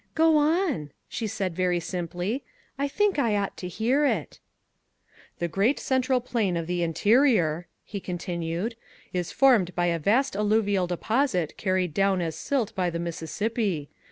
[0.15, 2.43] "Go on," she said very simply;
[2.75, 4.39] "I think I ought to hear it."
[5.37, 8.75] "The great central plain of the interior," he continued,
[9.13, 13.91] "is formed by a vast alluvial deposit carried down as silt by the Mississippi.